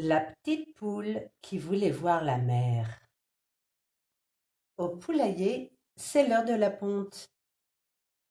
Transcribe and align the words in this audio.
La 0.00 0.20
petite 0.20 0.76
poule 0.76 1.28
qui 1.42 1.58
voulait 1.58 1.90
voir 1.90 2.22
la 2.22 2.38
mer. 2.38 3.00
Au 4.76 4.90
poulailler, 4.90 5.76
c'est 5.96 6.28
l'heure 6.28 6.44
de 6.44 6.54
la 6.54 6.70
ponte. 6.70 7.32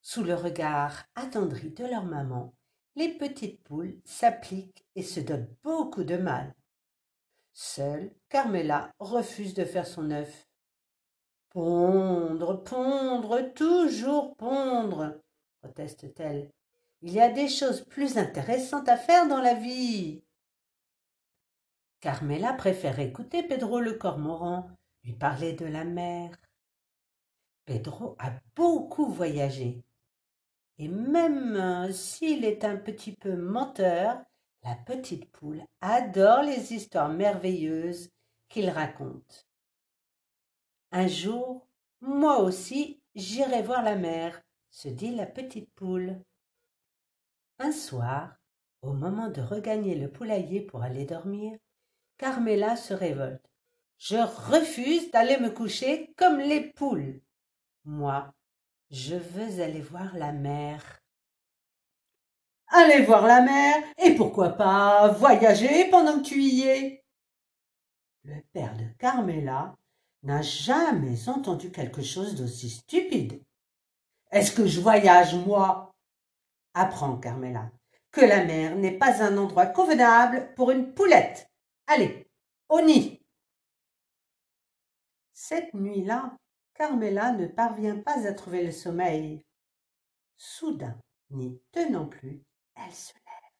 Sous 0.01 0.23
le 0.23 0.33
regard 0.33 1.03
attendri 1.15 1.71
de 1.71 1.83
leur 1.83 2.05
maman, 2.05 2.55
les 2.95 3.09
petites 3.09 3.61
poules 3.63 3.99
s'appliquent 4.05 4.85
et 4.95 5.03
se 5.03 5.19
donnent 5.19 5.53
beaucoup 5.61 6.05
de 6.05 6.15
mal. 6.15 6.55
Seule 7.51 8.15
Carmela 8.29 8.93
refuse 8.99 9.53
de 9.53 9.65
faire 9.65 9.87
son 9.87 10.09
œuf. 10.11 10.47
Pondre, 11.49 12.63
pondre, 12.63 13.41
toujours 13.53 14.37
pondre, 14.37 15.19
proteste-t-elle. 15.59 16.49
Il 17.01 17.11
y 17.11 17.19
a 17.19 17.27
des 17.29 17.49
choses 17.49 17.83
plus 17.83 18.17
intéressantes 18.17 18.87
à 18.87 18.95
faire 18.95 19.27
dans 19.27 19.41
la 19.41 19.53
vie. 19.53 20.23
Carmela 21.99 22.53
préfère 22.53 22.99
écouter 22.99 23.43
Pedro 23.43 23.79
le 23.79 23.93
cormoran 23.93 24.69
lui 25.03 25.13
parler 25.13 25.53
de 25.53 25.65
la 25.65 25.83
mer. 25.85 26.31
Pedro 27.65 28.15
a 28.19 28.31
beaucoup 28.55 29.07
voyagé. 29.07 29.83
Et 30.77 30.87
même 30.87 31.55
euh, 31.55 31.91
s'il 31.91 32.45
est 32.45 32.63
un 32.63 32.77
petit 32.77 33.13
peu 33.13 33.35
menteur, 33.35 34.21
la 34.63 34.75
petite 34.75 35.31
poule 35.31 35.63
adore 35.81 36.43
les 36.43 36.73
histoires 36.73 37.09
merveilleuses 37.09 38.09
qu'il 38.49 38.69
raconte. 38.69 39.47
Un 40.91 41.07
jour, 41.07 41.67
moi 42.01 42.39
aussi, 42.39 43.01
j'irai 43.15 43.61
voir 43.61 43.81
la 43.81 43.95
mer, 43.95 44.41
se 44.69 44.87
dit 44.87 45.15
la 45.15 45.25
petite 45.25 45.71
poule. 45.73 46.21
Un 47.59 47.71
soir, 47.71 48.35
au 48.81 48.93
moment 48.93 49.29
de 49.29 49.41
regagner 49.41 49.95
le 49.95 50.11
poulailler 50.11 50.61
pour 50.61 50.83
aller 50.83 51.05
dormir, 51.05 51.57
Carmela 52.17 52.75
se 52.75 52.93
révolte. 52.93 53.45
Je 53.99 54.17
refuse 54.17 55.11
d'aller 55.11 55.37
me 55.37 55.49
coucher 55.49 56.13
comme 56.17 56.39
les 56.39 56.61
poules. 56.61 57.21
Moi, 57.85 58.33
je 58.89 59.15
veux 59.15 59.61
aller 59.61 59.81
voir 59.81 60.15
la 60.15 60.31
mer. 60.31 60.99
Aller 62.69 63.03
voir 63.03 63.27
la 63.27 63.41
mer, 63.41 63.83
et 63.97 64.15
pourquoi 64.15 64.49
pas 64.49 65.07
voyager 65.09 65.89
pendant 65.89 66.19
que 66.19 66.25
tu 66.25 66.41
y 66.41 66.63
es. 66.63 67.05
Le 68.23 68.41
père 68.51 68.75
de 68.75 68.85
Carmela 68.97 69.75
n'a 70.23 70.41
jamais 70.41 71.29
entendu 71.29 71.71
quelque 71.71 72.01
chose 72.01 72.35
d'aussi 72.35 72.69
stupide. 72.69 73.41
Est-ce 74.31 74.51
que 74.51 74.65
je 74.65 74.81
voyage, 74.81 75.35
moi? 75.35 75.95
Apprends, 76.73 77.17
Carmela, 77.17 77.71
que 78.11 78.21
la 78.21 78.43
mer 78.43 78.75
n'est 78.75 78.97
pas 78.97 79.23
un 79.23 79.37
endroit 79.37 79.67
convenable 79.67 80.53
pour 80.55 80.71
une 80.71 80.93
poulette. 80.93 81.49
Allez, 81.89 82.29
au 82.67 82.81
nid. 82.81 83.25
Cette 85.31 85.73
nuit-là, 85.73 86.37
Carmela 86.73 87.31
ne 87.31 87.47
parvient 87.47 88.01
pas 88.01 88.27
à 88.27 88.33
trouver 88.33 88.65
le 88.65 88.73
sommeil. 88.73 89.45
Soudain, 90.35 90.99
n'y 91.29 91.61
tenant 91.71 92.07
plus, 92.07 92.43
elle 92.75 92.93
se 92.93 93.13
lève. 93.13 93.51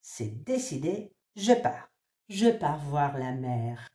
C'est 0.00 0.44
décidé, 0.44 1.12
je 1.34 1.52
pars, 1.54 1.90
je 2.28 2.50
pars 2.50 2.78
voir 2.84 3.18
la 3.18 3.32
mer. 3.32 3.88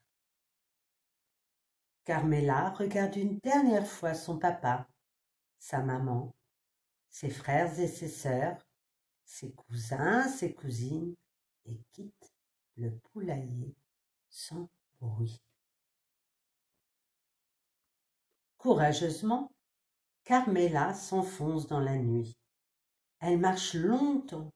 Carmela 2.04 2.72
regarde 2.72 3.16
une 3.16 3.40
dernière 3.40 3.88
fois 3.88 4.16
son 4.16 4.38
papa, 4.38 4.86
sa 5.60 5.82
maman, 5.82 6.36
ses 7.10 7.30
frères 7.30 7.80
et 7.80 7.88
ses 7.88 8.10
sœurs, 8.10 8.62
ses 9.24 9.54
cousins, 9.54 10.28
ses 10.28 10.54
cousines, 10.54 11.16
et 11.66 11.80
quitte 11.94 12.34
le 12.80 12.98
poulailler 12.98 13.76
sans 14.30 14.70
bruit. 15.00 15.42
Courageusement, 18.58 19.52
Carmela 20.24 20.94
s'enfonce 20.94 21.68
dans 21.68 21.80
la 21.80 21.98
nuit. 21.98 22.38
Elle 23.20 23.40
marche 23.40 23.74
longtemps, 23.74 24.52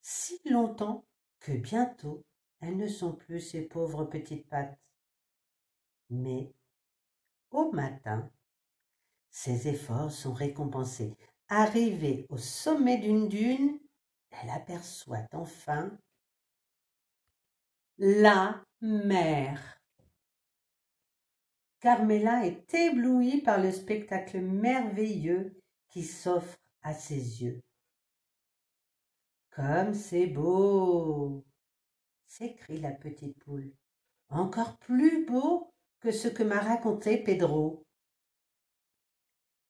si 0.00 0.40
longtemps 0.48 1.04
que 1.40 1.52
bientôt 1.52 2.24
elles 2.60 2.76
ne 2.76 2.88
sont 2.88 3.12
plus 3.12 3.40
ses 3.40 3.62
pauvres 3.62 4.04
petites 4.04 4.48
pattes. 4.48 4.78
Mais 6.10 6.52
au 7.50 7.70
matin, 7.72 8.30
ses 9.30 9.68
efforts 9.68 10.10
sont 10.10 10.32
récompensés. 10.32 11.16
Arrivée 11.48 12.26
au 12.28 12.38
sommet 12.38 12.98
d'une 12.98 13.28
dune, 13.28 13.78
elle 14.30 14.50
aperçoit 14.50 15.26
enfin 15.32 15.96
la 17.98 18.62
mer. 18.82 19.80
Carmela 21.80 22.46
est 22.46 22.74
éblouie 22.74 23.40
par 23.40 23.60
le 23.60 23.72
spectacle 23.72 24.40
merveilleux 24.40 25.58
qui 25.88 26.02
s'offre 26.02 26.58
à 26.82 26.92
ses 26.92 27.42
yeux. 27.42 27.62
Comme 29.50 29.94
c'est 29.94 30.26
beau 30.26 31.44
s'écrie 32.26 32.80
la 32.80 32.92
petite 32.92 33.38
poule. 33.44 33.72
Encore 34.28 34.76
plus 34.78 35.24
beau 35.24 35.72
que 36.00 36.12
ce 36.12 36.28
que 36.28 36.42
m'a 36.42 36.60
raconté 36.60 37.16
Pedro. 37.16 37.86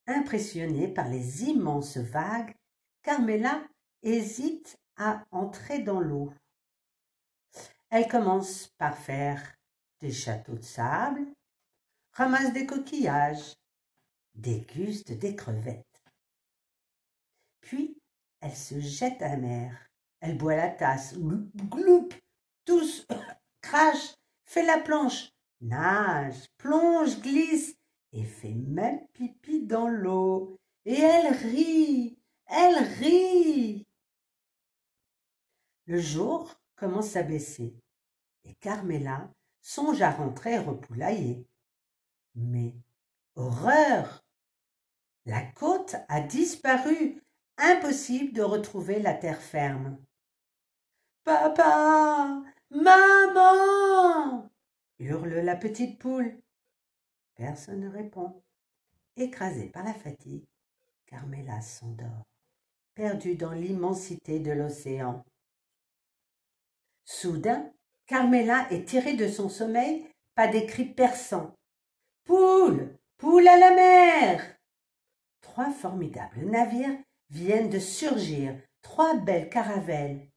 Impressionnée 0.08 0.88
par 0.88 1.08
les 1.08 1.44
immenses 1.44 1.98
vagues, 1.98 2.54
Carmela 3.02 3.64
hésite 4.02 4.78
à 4.96 5.24
entrer 5.30 5.80
dans 5.80 6.00
l'eau. 6.00 6.32
Elle 7.90 8.08
commence 8.08 8.68
par 8.78 8.96
faire 8.96 9.54
des 10.00 10.12
châteaux 10.12 10.56
de 10.56 10.62
sable, 10.62 11.26
ramasse 12.12 12.52
des 12.52 12.66
coquillages, 12.66 13.54
déguste 14.34 15.12
des 15.12 15.36
crevettes. 15.36 15.84
Puis 17.60 17.96
elle 18.40 18.56
se 18.56 18.80
jette 18.80 19.22
à 19.22 19.36
mer. 19.36 19.88
Elle 20.20 20.38
boit 20.38 20.56
la 20.56 20.70
tasse, 20.70 21.16
gloup, 21.16 21.50
gloup, 21.54 22.08
tous, 22.64 23.06
crache, 23.60 24.14
fait 24.44 24.64
la 24.64 24.78
planche, 24.78 25.30
nage, 25.60 26.46
plonge, 26.58 27.20
glisse 27.20 27.76
et 28.12 28.24
fait 28.24 28.54
même 28.54 29.06
pipi 29.12 29.64
dans 29.66 29.88
l'eau. 29.88 30.56
Et 30.84 30.94
elle 30.94 31.32
rit, 31.34 32.18
elle 32.46 32.82
rit. 32.98 33.86
Le 35.86 36.00
jour 36.00 36.54
commence 36.76 37.16
à 37.16 37.22
baisser, 37.22 37.74
et 38.44 38.54
Carmela 38.56 39.30
songe 39.60 40.02
à 40.02 40.10
rentrer 40.10 40.58
au 40.58 40.74
poulailler. 40.74 41.46
Mais, 42.34 42.74
horreur 43.34 44.24
La 45.24 45.42
côte 45.42 45.96
a 46.08 46.20
disparu, 46.20 47.22
impossible 47.58 48.32
de 48.32 48.42
retrouver 48.42 49.00
la 49.00 49.14
terre 49.14 49.42
ferme. 49.42 49.98
Papa 51.24 52.42
Maman 52.70 54.48
hurle 54.98 55.40
la 55.40 55.56
petite 55.56 55.98
poule. 55.98 56.40
Personne 57.34 57.80
ne 57.80 57.88
répond. 57.88 58.42
Écrasée 59.16 59.68
par 59.68 59.84
la 59.84 59.94
fatigue, 59.94 60.44
Carmela 61.06 61.60
s'endort, 61.62 62.26
perdue 62.94 63.34
dans 63.34 63.52
l'immensité 63.52 64.40
de 64.40 64.52
l'océan. 64.52 65.24
Soudain, 67.08 67.72
Carmela 68.06 68.66
est 68.72 68.84
tirée 68.84 69.14
de 69.14 69.28
son 69.28 69.48
sommeil 69.48 70.06
par 70.34 70.50
des 70.50 70.66
cris 70.66 70.84
perçants. 70.84 71.54
Poule 72.24 72.98
Poule 73.16 73.46
à 73.46 73.56
la 73.56 73.74
mer 73.74 74.56
Trois 75.40 75.70
formidables 75.70 76.44
navires 76.44 76.98
viennent 77.30 77.70
de 77.70 77.78
surgir, 77.78 78.54
trois 78.82 79.16
belles 79.16 79.48
caravelles. 79.48 80.28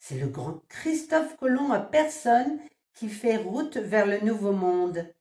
C'est 0.00 0.18
le 0.18 0.26
grand 0.26 0.60
Christophe 0.68 1.36
Colomb 1.36 1.70
à 1.70 1.78
personne 1.78 2.58
qui 2.94 3.08
fait 3.08 3.36
route 3.36 3.76
vers 3.76 4.06
le 4.06 4.18
Nouveau 4.20 4.52
Monde. 4.52 5.14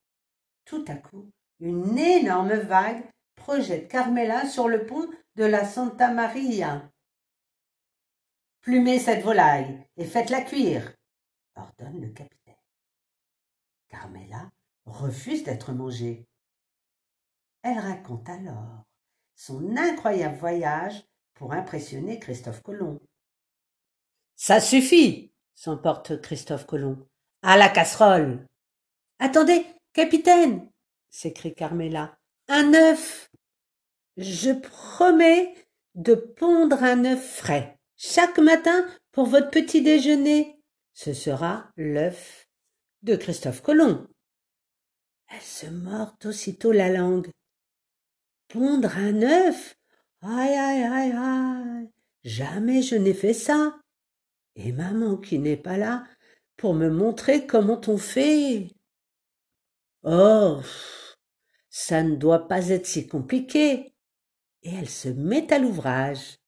Tout 0.65 0.83
à 0.87 0.95
coup, 0.95 1.29
une 1.59 1.97
énorme 1.97 2.55
vague 2.55 3.03
projette 3.35 3.87
Carmela 3.87 4.47
sur 4.47 4.67
le 4.67 4.87
pont 4.87 5.07
de 5.35 5.45
la 5.45 5.63
Santa 5.63 6.11
Maria. 6.11 6.89
Plumez 8.61 8.99
cette 8.99 9.23
volaille 9.23 9.87
et 10.01 10.05
faites-la 10.05 10.41
cuire, 10.41 10.95
ordonne 11.55 12.01
le 12.01 12.09
capitaine. 12.09 12.55
Carmela 13.87 14.49
refuse 14.85 15.43
d'être 15.43 15.73
mangée. 15.73 16.25
Elle 17.61 17.77
raconte 17.77 18.27
alors 18.27 18.83
son 19.35 19.77
incroyable 19.77 20.39
voyage 20.39 21.05
pour 21.35 21.53
impressionner 21.53 22.17
Christophe 22.17 22.63
Colomb. 22.63 22.99
Ça 24.35 24.59
suffit, 24.59 25.31
s'emporte 25.53 26.19
Christophe 26.19 26.65
Colomb. 26.65 27.07
À 27.43 27.57
la 27.57 27.69
casserole. 27.69 28.47
Attendez, 29.19 29.67
capitaine, 29.93 30.67
s'écrie 31.11 31.53
Carmela. 31.53 32.17
Un 32.47 32.73
œuf. 32.73 33.29
Je 34.17 34.49
promets 34.49 35.53
de 35.93 36.15
pondre 36.15 36.83
un 36.83 37.05
œuf 37.05 37.35
frais 37.35 37.77
chaque 38.03 38.39
matin 38.39 38.87
pour 39.11 39.27
votre 39.27 39.51
petit 39.51 39.83
déjeuner. 39.83 40.59
ce 40.95 41.13
sera 41.13 41.71
l'œuf 41.77 42.47
de 43.03 43.15
Christophe 43.15 43.61
Colomb. 43.61 44.07
Elle 45.27 45.41
se 45.41 45.67
mord 45.67 46.15
aussitôt 46.25 46.71
la 46.71 46.89
langue. 46.89 47.29
Pondre 48.47 48.97
un 48.97 49.21
œuf? 49.21 49.75
Aïe, 50.21 50.55
aïe, 50.55 50.83
aïe, 50.83 51.11
aïe 51.15 51.89
Jamais 52.23 52.81
je 52.81 52.95
n'ai 52.95 53.13
fait 53.13 53.35
ça. 53.35 53.79
Et 54.55 54.71
maman 54.71 55.15
qui 55.15 55.37
n'est 55.37 55.55
pas 55.55 55.77
là 55.77 56.03
pour 56.57 56.73
me 56.73 56.89
montrer 56.89 57.45
comment 57.45 57.81
on 57.85 57.99
fait. 57.99 58.67
Oh, 60.03 60.59
ça 61.69 62.01
ne 62.01 62.15
doit 62.15 62.47
pas 62.47 62.69
être 62.69 62.87
si 62.87 63.07
compliqué. 63.07 63.93
Et 64.63 64.73
elle 64.73 64.89
se 64.89 65.09
met 65.09 65.53
à 65.53 65.59
l'ouvrage. 65.59 66.40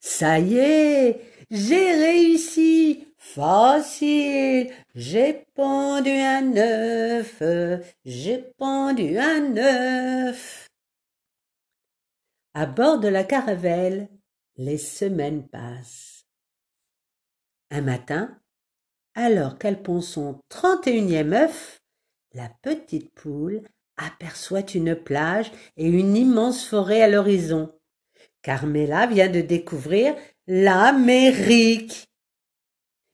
Ça 0.00 0.38
y 0.38 0.56
est, 0.58 1.20
j'ai 1.50 1.92
réussi. 1.94 3.08
Facile, 3.16 4.70
j'ai 4.94 5.46
pendu 5.54 6.10
un 6.10 6.54
œuf, 6.56 7.42
j'ai 8.04 8.38
pendu 8.58 9.16
un 9.16 9.56
œuf. 9.56 10.68
À 12.52 12.66
bord 12.66 12.98
de 13.00 13.08
la 13.08 13.24
caravelle, 13.24 14.08
les 14.56 14.76
semaines 14.76 15.48
passent. 15.48 16.21
Un 17.74 17.80
matin, 17.80 18.38
alors 19.14 19.58
qu'elle 19.58 19.82
pond 19.82 20.02
son 20.02 20.38
trente 20.50 20.86
et 20.86 20.94
unième 20.94 21.32
œuf, 21.32 21.80
la 22.34 22.50
petite 22.60 23.14
poule 23.14 23.62
aperçoit 23.96 24.74
une 24.74 24.94
plage 24.94 25.50
et 25.78 25.88
une 25.88 26.14
immense 26.14 26.66
forêt 26.66 27.00
à 27.00 27.08
l'horizon. 27.08 27.72
Carmela 28.42 29.06
vient 29.06 29.30
de 29.30 29.40
découvrir 29.40 30.14
l'Amérique. 30.46 32.10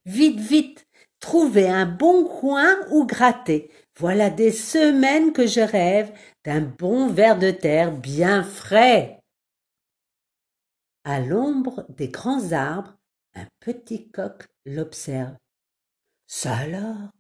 Vite, 0.06 0.40
vite, 0.40 0.88
trouvez 1.20 1.68
un 1.68 1.86
bon 1.86 2.24
coin 2.24 2.78
où 2.90 3.06
gratter. 3.06 3.70
Voilà 3.96 4.28
des 4.28 4.50
semaines 4.50 5.32
que 5.32 5.46
je 5.46 5.60
rêve 5.60 6.12
d'un 6.44 6.62
bon 6.62 7.06
ver 7.06 7.38
de 7.38 7.52
terre 7.52 7.92
bien 7.92 8.42
frais. 8.42 9.20
À 11.04 11.20
l'ombre 11.20 11.86
des 11.90 12.08
grands 12.08 12.50
arbres, 12.50 12.97
un 13.38 13.48
petit 13.60 14.10
coq 14.10 14.46
l'observe. 14.64 15.36
Ça 16.26 16.56
alors? 16.56 17.10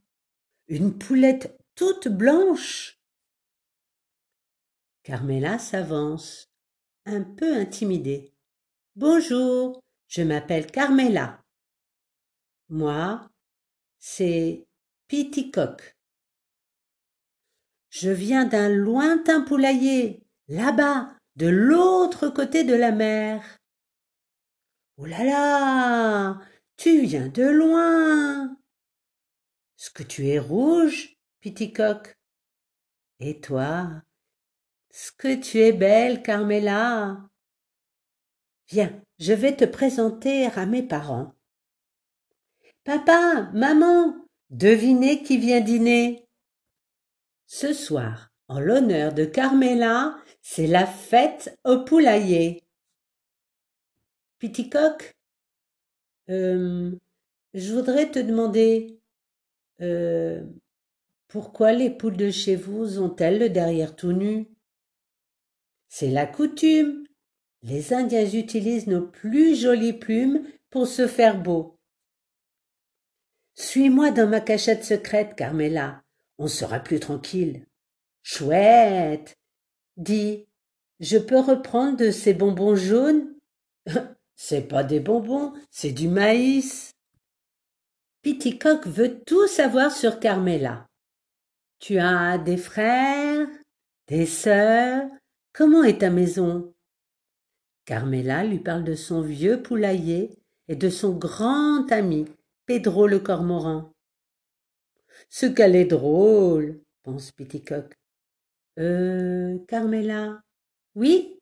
Une 0.66 0.98
poulette 0.98 1.56
toute 1.74 2.08
blanche 2.08 2.98
Carmela 5.02 5.58
s'avance 5.58 6.50
un 7.06 7.22
peu 7.22 7.56
intimidée. 7.56 8.34
Bonjour, 8.96 9.80
je 10.08 10.22
m'appelle 10.22 10.66
Carmela. 10.66 11.40
Moi, 12.68 13.26
c'est 13.98 14.66
Piticoque. 15.06 15.96
Je 17.88 18.10
viens 18.10 18.44
d'un 18.44 18.68
lointain 18.68 19.40
poulailler, 19.40 20.22
là-bas, 20.48 21.16
de 21.36 21.46
l'autre 21.46 22.28
côté 22.28 22.64
de 22.64 22.74
la 22.74 22.92
mer. 22.92 23.57
Oh 25.00 25.06
là 25.06 25.22
là, 25.22 26.40
tu 26.76 27.02
viens 27.02 27.28
de 27.28 27.44
loin. 27.44 28.56
Est-ce 29.78 29.92
que 29.92 30.02
tu 30.02 30.26
es 30.26 30.40
rouge, 30.40 31.16
Piticoque 31.40 32.18
Et 33.20 33.40
toi? 33.40 34.02
Ce 34.90 35.12
que 35.12 35.36
tu 35.36 35.60
es 35.60 35.70
belle, 35.70 36.20
Carmela? 36.20 37.16
Viens, 38.70 39.00
je 39.20 39.32
vais 39.32 39.54
te 39.54 39.64
présenter 39.64 40.46
à 40.46 40.66
mes 40.66 40.82
parents. 40.82 41.32
Papa, 42.82 43.52
maman, 43.54 44.16
devinez 44.50 45.22
qui 45.22 45.38
vient 45.38 45.60
dîner. 45.60 46.26
Ce 47.46 47.72
soir, 47.72 48.30
en 48.48 48.58
l'honneur 48.58 49.12
de 49.14 49.24
Carmela, 49.24 50.16
c'est 50.42 50.66
la 50.66 50.86
fête 50.86 51.56
au 51.62 51.84
poulailler. 51.84 52.67
Piticoque, 54.38 55.16
euh, 56.30 56.92
je 57.54 57.72
voudrais 57.72 58.10
te 58.10 58.18
demander, 58.18 59.00
euh, 59.80 60.44
pourquoi 61.26 61.72
les 61.72 61.90
poules 61.90 62.16
de 62.16 62.30
chez 62.30 62.56
vous 62.56 63.00
ont-elles 63.00 63.38
le 63.38 63.50
derrière 63.50 63.96
tout 63.96 64.12
nu? 64.12 64.48
C'est 65.88 66.10
la 66.10 66.26
coutume. 66.26 67.04
Les 67.62 67.92
Indiens 67.92 68.30
utilisent 68.30 68.86
nos 68.86 69.06
plus 69.06 69.56
jolies 69.56 69.92
plumes 69.92 70.46
pour 70.70 70.86
se 70.86 71.06
faire 71.06 71.42
beau. 71.42 71.78
Suis-moi 73.54 74.12
dans 74.12 74.28
ma 74.28 74.40
cachette 74.40 74.84
secrète, 74.84 75.34
Carmela. 75.34 76.04
On 76.38 76.46
sera 76.46 76.78
plus 76.78 77.00
tranquille. 77.00 77.66
Chouette. 78.22 79.36
Dis, 79.96 80.46
je 81.00 81.18
peux 81.18 81.40
reprendre 81.40 81.96
de 81.96 82.12
ces 82.12 82.34
bonbons 82.34 82.76
jaunes? 82.76 83.34
c'est 84.40 84.68
pas 84.68 84.84
des 84.84 85.00
bonbons, 85.00 85.52
c'est 85.70 85.90
du 85.90 86.08
maïs. 86.08 86.92
Piticoque 88.22 88.86
veut 88.86 89.20
tout 89.26 89.48
savoir 89.48 89.90
sur 89.90 90.20
Carmela. 90.20 90.86
Tu 91.80 91.98
as 91.98 92.38
des 92.38 92.56
frères, 92.56 93.48
des 94.06 94.26
sœurs, 94.26 95.08
Comment 95.52 95.82
est 95.82 96.02
ta 96.02 96.10
maison? 96.10 96.72
Carmela 97.84 98.44
lui 98.44 98.60
parle 98.60 98.84
de 98.84 98.94
son 98.94 99.22
vieux 99.22 99.60
poulailler 99.60 100.30
et 100.68 100.76
de 100.76 100.88
son 100.88 101.16
grand 101.16 101.90
ami, 101.90 102.26
Pedro 102.64 103.08
le 103.08 103.18
Cormoran. 103.18 103.92
Ce 105.30 105.46
qu'elle 105.46 105.74
est 105.74 105.86
drôle, 105.86 106.80
pense 107.02 107.32
Petitcoq. 107.32 107.92
Euh, 108.78 109.58
Carmela? 109.66 110.40
Oui. 110.94 111.40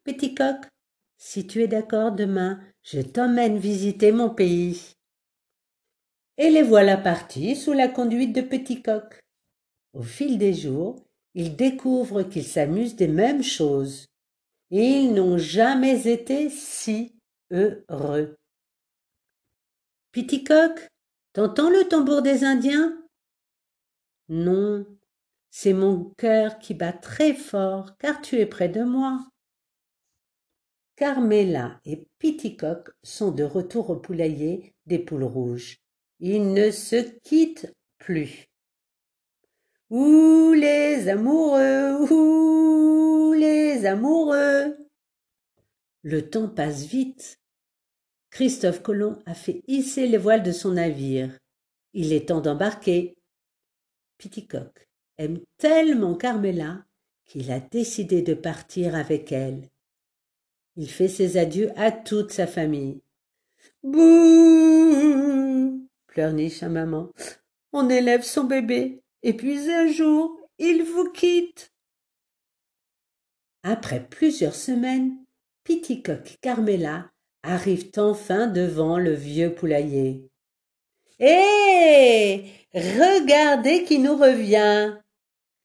Si 1.19 1.47
tu 1.47 1.63
es 1.63 1.69
d'accord 1.69 2.13
demain, 2.13 2.61
je 2.83 3.01
t'emmène 3.01 3.59
visiter 3.59 4.13
mon 4.13 4.31
pays. 4.31 4.93
Et 6.39 6.51
les 6.51 6.63
voilà 6.63 6.97
partis 6.97 7.57
sous 7.57 7.73
la 7.73 7.89
conduite 7.89 8.35
de 8.35 8.43
Petitcoq. 8.43 9.19
Au 9.95 10.03
fil 10.03 10.37
des 10.37 10.53
jours, 10.53 11.03
ils 11.35 11.57
découvrent 11.57 12.23
qu'ils 12.23 12.47
s'amusent 12.47 12.97
des 12.97 13.09
mêmes 13.09 13.43
choses. 13.43 14.07
Ils 14.71 15.13
n'ont 15.15 15.39
jamais 15.39 16.07
été 16.07 16.51
si 16.51 17.19
heureux. 17.51 18.37
Piticoque, 20.13 20.89
t'entends 21.33 21.71
le 21.71 21.89
tambour 21.89 22.21
des 22.23 22.45
Indiens? 22.45 23.03
Non, 24.29 24.85
c'est 25.51 25.73
mon 25.73 26.11
cœur 26.19 26.59
qui 26.59 26.75
bat 26.75 26.93
très 26.93 27.33
fort, 27.33 27.97
car 27.99 28.21
tu 28.21 28.37
es 28.37 28.47
près 28.47 28.69
de 28.69 28.83
moi. 28.83 29.27
Carmela 30.97 31.79
et 31.85 32.09
Piticoque 32.19 32.91
sont 33.03 33.31
de 33.31 33.45
retour 33.45 33.91
au 33.91 33.97
poulailler 33.97 34.75
des 34.87 34.99
poules 34.99 35.25
rouges. 35.25 35.77
Ils 36.21 36.55
ne 36.55 36.71
se 36.71 36.97
quittent 37.23 37.71
plus. 37.99 38.47
Ouh 39.91 40.55
les 40.55 41.09
amoureux, 41.09 42.11
ouh 42.11 43.35
les 43.35 43.85
amoureux. 43.85 44.75
Le 46.03 46.31
temps 46.31 46.49
passe 46.49 46.87
vite. 46.87 47.41
Christophe 48.31 48.83
Colomb 48.83 49.19
a 49.27 49.35
fait 49.35 49.63
hisser 49.67 50.07
les 50.07 50.19
voiles 50.19 50.43
de 50.43 50.53
son 50.53 50.73
navire. 50.73 51.39
Il 51.93 52.15
est 52.15 52.29
temps 52.29 52.41
d'embarquer. 52.41 53.19
Piticoque 54.17 54.89
aime 55.19 55.41
tellement 55.59 56.15
Carmela 56.15 56.87
qu'il 57.27 57.51
a 57.51 57.61
décidé 57.61 58.23
de 58.23 58.35
partir 58.35 58.95
avec 58.95 59.31
elle. 59.31 59.69
Il 60.77 60.91
fait 60.91 61.09
ses 61.09 61.37
adieux 61.37 61.71
à 61.77 61.91
toute 61.91 62.33
sa 62.33 62.47
famille. 62.47 63.03
Bouh 63.83 65.87
pleurniche 66.07 66.61
sa 66.61 66.71
maman. 66.71 67.11
On 67.73 67.91
élève 67.91 68.23
son 68.23 68.45
bébé 68.45 69.03
et 69.23 69.35
puis 69.35 69.71
un 69.71 69.87
jour 69.87 70.41
il 70.59 70.83
vous 70.83 71.11
quitte. 71.13 71.75
Après 73.63 74.01
plusieurs 74.01 74.55
semaines, 74.55 75.19
Piticoque 75.65 76.33
et 76.33 76.39
Carmela 76.41 77.11
arrivent 77.43 77.91
enfin 77.99 78.47
devant 78.47 78.99
le 78.99 79.13
vieux 79.13 79.55
poulailler. 79.55 80.31
Hé 81.19 82.45
Regardez 82.73 83.85
qui 83.85 83.99
nous 83.99 84.17
revient 84.17 84.97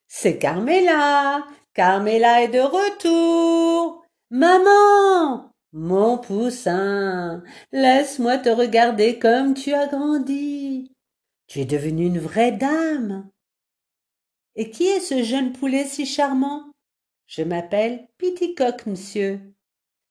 C'est 0.06 0.38
Carmela 0.38 1.46
Carmela 1.72 2.42
est 2.42 2.48
de 2.48 2.60
retour 2.60 4.01
Maman 4.34 5.52
Mon 5.74 6.16
poussin 6.16 7.44
Laisse-moi 7.70 8.38
te 8.38 8.48
regarder 8.48 9.18
comme 9.18 9.52
tu 9.52 9.74
as 9.74 9.88
grandi 9.88 10.90
Tu 11.48 11.60
es 11.60 11.66
devenue 11.66 12.06
une 12.06 12.18
vraie 12.18 12.52
dame. 12.52 13.28
Et 14.54 14.70
qui 14.70 14.84
est 14.84 15.00
ce 15.00 15.22
jeune 15.22 15.52
poulet 15.52 15.84
si 15.84 16.06
charmant? 16.06 16.72
Je 17.26 17.42
m'appelle 17.42 18.08
Piticoque, 18.16 18.86
monsieur. 18.86 19.38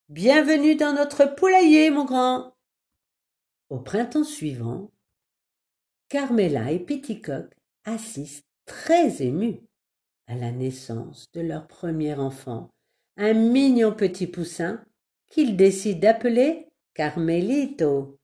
Bienvenue 0.07 0.75
dans 0.75 0.93
notre 0.93 1.25
poulailler, 1.25 1.89
mon 1.89 2.05
grand. 2.05 2.53
Au 3.69 3.79
printemps 3.79 4.23
suivant, 4.23 4.91
Carmela 6.09 6.71
et 6.71 6.79
Piticoque 6.79 7.55
assistent 7.85 8.45
très 8.67 9.23
émus 9.23 9.61
à 10.27 10.35
la 10.35 10.51
naissance 10.51 11.31
de 11.33 11.41
leur 11.41 11.65
premier 11.67 12.13
enfant, 12.13 12.69
un 13.17 13.33
mignon 13.33 13.93
petit 13.93 14.27
poussin 14.27 14.83
qu'ils 15.29 15.55
décident 15.55 15.99
d'appeler 15.99 16.67
Carmelito. 16.93 18.19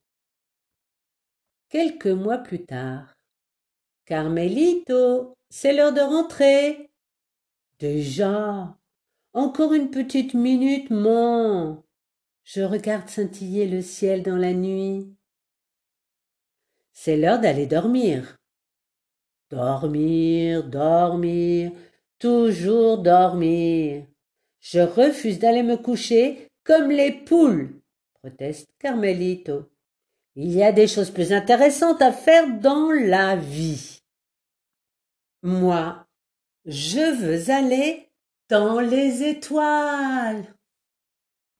Quelques 1.69 2.07
mois 2.07 2.37
plus 2.37 2.65
tard, 2.65 3.17
Carmelito, 4.05 5.37
c'est 5.49 5.73
l'heure 5.73 5.93
de 5.93 5.99
rentrer. 5.99 6.91
Déjà. 7.79 8.77
Encore 9.33 9.73
une 9.73 9.91
petite 9.91 10.33
minute, 10.33 10.89
mon. 10.89 11.83
Je 12.43 12.61
regarde 12.61 13.09
scintiller 13.09 13.67
le 13.67 13.81
ciel 13.81 14.23
dans 14.23 14.37
la 14.37 14.53
nuit. 14.53 15.13
C'est 16.93 17.17
l'heure 17.17 17.39
d'aller 17.39 17.65
dormir. 17.67 18.37
Dormir, 19.49 20.63
dormir, 20.63 21.71
toujours 22.19 22.97
dormir. 22.97 24.05
Je 24.69 24.81
refuse 24.81 25.39
d'aller 25.39 25.63
me 25.63 25.77
coucher 25.77 26.49
comme 26.65 26.91
les 26.91 27.13
poules, 27.13 27.79
proteste 28.21 28.67
Carmelito. 28.79 29.71
Il 30.35 30.51
y 30.51 30.61
a 30.61 30.73
des 30.73 30.87
choses 30.87 31.09
plus 31.09 31.31
intéressantes 31.31 32.01
à 32.01 32.11
faire 32.11 32.59
dans 32.59 32.91
la 32.91 33.37
vie. 33.37 33.99
Moi, 35.41 36.05
je 36.65 37.15
veux 37.15 37.49
aller 37.49 38.09
dans 38.49 38.81
les 38.81 39.23
étoiles. 39.23 40.43